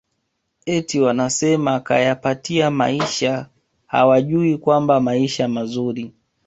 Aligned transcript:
eti 0.65 0.99
wanasema 0.99 1.79
kayapatia 1.79 2.71
maisha 2.71 3.47
hawajui 3.87 4.57
kwamba 4.57 4.99
maisha 4.99 5.47
mazuri 5.47 6.13